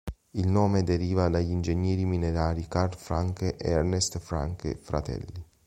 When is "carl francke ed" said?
2.67-3.69